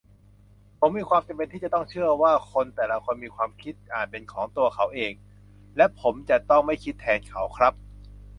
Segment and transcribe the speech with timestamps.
[0.79, 5.11] ผมมีความจำเป็นที่จะต้องเชื่อว่า คนแต่ละคนมีความคิดอ่านเป็นของตัวเขาเอง
[5.77, 7.73] และผมจะต้องไม่คิดแทนเขาครับ